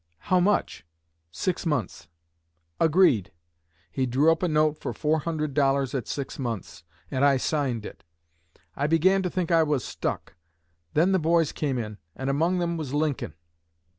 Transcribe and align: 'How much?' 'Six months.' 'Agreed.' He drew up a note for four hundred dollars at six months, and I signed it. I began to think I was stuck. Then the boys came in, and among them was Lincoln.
'How 0.17 0.39
much?' 0.39 0.83
'Six 1.29 1.63
months.' 1.63 2.07
'Agreed.' 2.79 3.31
He 3.91 4.07
drew 4.07 4.31
up 4.31 4.41
a 4.41 4.47
note 4.47 4.79
for 4.79 4.93
four 4.93 5.19
hundred 5.19 5.53
dollars 5.53 5.93
at 5.93 6.07
six 6.07 6.39
months, 6.39 6.83
and 7.11 7.23
I 7.23 7.37
signed 7.37 7.85
it. 7.85 8.03
I 8.75 8.87
began 8.87 9.21
to 9.21 9.29
think 9.29 9.51
I 9.51 9.61
was 9.61 9.85
stuck. 9.85 10.33
Then 10.95 11.11
the 11.11 11.19
boys 11.19 11.51
came 11.51 11.77
in, 11.77 11.99
and 12.15 12.31
among 12.31 12.57
them 12.57 12.77
was 12.77 12.95
Lincoln. 12.95 13.35